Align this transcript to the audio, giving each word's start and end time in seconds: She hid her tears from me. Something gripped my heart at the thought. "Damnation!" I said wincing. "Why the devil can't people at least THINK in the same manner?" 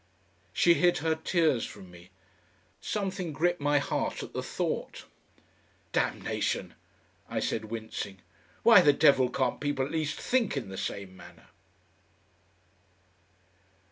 She 0.51 0.73
hid 0.73 0.97
her 1.05 1.13
tears 1.13 1.63
from 1.63 1.91
me. 1.91 2.09
Something 2.81 3.31
gripped 3.33 3.61
my 3.61 3.77
heart 3.77 4.23
at 4.23 4.33
the 4.33 4.41
thought. 4.41 5.05
"Damnation!" 5.91 6.73
I 7.29 7.39
said 7.39 7.65
wincing. 7.65 8.17
"Why 8.63 8.81
the 8.81 8.93
devil 8.93 9.29
can't 9.29 9.61
people 9.61 9.85
at 9.85 9.91
least 9.91 10.19
THINK 10.19 10.57
in 10.57 10.69
the 10.69 10.77
same 10.79 11.15
manner?" 11.15 11.49